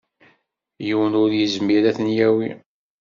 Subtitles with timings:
[0.85, 2.51] Yiwen ur yezmir ad ten-yawi.